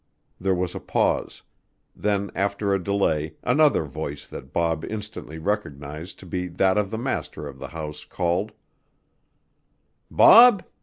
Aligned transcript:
There 0.39 0.55
was 0.55 0.73
a 0.73 0.79
pause; 0.79 1.43
then 1.95 2.31
after 2.33 2.73
a 2.73 2.83
delay 2.83 3.35
another 3.43 3.83
voice 3.83 4.25
that 4.25 4.51
Bob 4.51 4.83
instantly 4.89 5.37
recognized 5.37 6.17
to 6.21 6.25
be 6.25 6.47
that 6.47 6.75
of 6.79 6.89
the 6.89 6.97
master 6.97 7.47
of 7.47 7.59
the 7.59 7.67
house 7.67 8.03
called: 8.03 8.51
"Bob? 10.09 10.63